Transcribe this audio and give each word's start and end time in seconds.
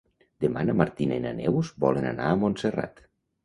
Demà 0.45 0.63
na 0.69 0.75
Martina 0.79 1.21
i 1.21 1.23
na 1.27 1.35
Neus 1.41 1.71
volen 1.87 2.11
anar 2.15 2.33
a 2.33 2.41
Montserrat. 2.45 3.09